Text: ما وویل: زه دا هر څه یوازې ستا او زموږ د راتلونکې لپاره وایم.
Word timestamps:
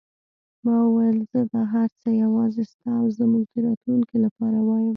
ما 0.65 0.75
وویل: 0.85 1.17
زه 1.31 1.39
دا 1.51 1.61
هر 1.73 1.89
څه 2.01 2.09
یوازې 2.23 2.63
ستا 2.71 2.91
او 3.01 3.07
زموږ 3.19 3.43
د 3.51 3.55
راتلونکې 3.67 4.17
لپاره 4.25 4.59
وایم. 4.67 4.89